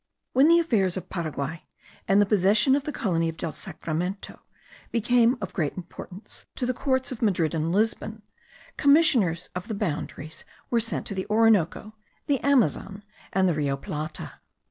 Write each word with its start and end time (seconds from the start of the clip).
When 0.33 0.47
the 0.47 0.57
affairs 0.57 0.97
of 0.97 1.11
Paraguay, 1.11 1.61
and 2.07 2.19
the 2.19 2.25
possession 2.25 2.75
of 2.75 2.85
the 2.85 2.91
colony 2.91 3.29
of 3.29 3.37
Del 3.37 3.51
Sacramento, 3.51 4.39
became 4.91 5.37
of 5.39 5.53
great 5.53 5.77
importance 5.77 6.47
to 6.55 6.65
the 6.65 6.73
courts 6.73 7.11
of 7.11 7.21
Madrid 7.21 7.53
and 7.53 7.71
Lisbon, 7.71 8.23
commissioners 8.77 9.51
of 9.53 9.67
the 9.67 9.75
boundaries 9.75 10.43
were 10.71 10.79
sent 10.79 11.05
to 11.05 11.13
the 11.13 11.27
Orinoco, 11.29 11.93
the 12.25 12.39
Amazon, 12.39 13.03
and 13.31 13.47
the 13.47 13.53
Rio 13.53 13.77
Plata. 13.77 14.39